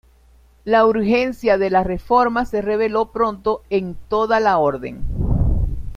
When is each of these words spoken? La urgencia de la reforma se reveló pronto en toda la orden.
La 0.63 0.83
urgencia 0.87 1.59
de 1.59 1.69
la 1.69 1.83
reforma 1.83 2.45
se 2.45 2.63
reveló 2.63 3.11
pronto 3.11 3.61
en 3.69 3.93
toda 4.07 4.39
la 4.39 4.57
orden. 4.57 5.05